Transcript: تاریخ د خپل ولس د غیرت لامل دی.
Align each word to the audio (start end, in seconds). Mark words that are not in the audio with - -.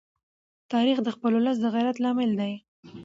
تاریخ 0.71 0.97
د 1.03 1.07
خپل 1.15 1.31
ولس 1.35 1.57
د 1.61 1.65
غیرت 1.75 1.97
لامل 2.03 2.31
دی. 2.41 2.53